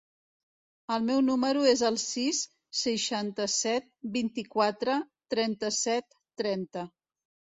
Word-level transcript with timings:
El 0.93 1.03
meu 1.09 1.19
número 1.25 1.65
es 1.71 1.83
el 1.89 1.97
sis, 2.03 2.39
seixanta-set, 2.79 3.87
vint-i-quatre, 4.15 4.97
trenta-set, 5.35 6.17
trenta. 6.43 6.87